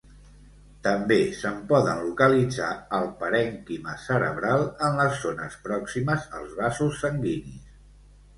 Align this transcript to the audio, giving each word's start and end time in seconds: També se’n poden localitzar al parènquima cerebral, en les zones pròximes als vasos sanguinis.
També 0.85 1.17
se’n 1.41 1.59
poden 1.71 1.99
localitzar 2.05 2.69
al 3.01 3.05
parènquima 3.19 3.93
cerebral, 4.07 4.65
en 4.89 4.99
les 5.03 5.21
zones 5.27 5.59
pròximes 5.69 6.27
als 6.41 6.59
vasos 6.63 6.99
sanguinis. 7.05 7.71